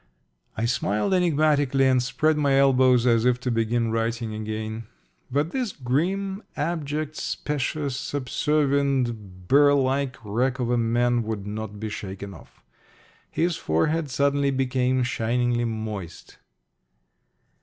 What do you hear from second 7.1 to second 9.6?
specious, subservient,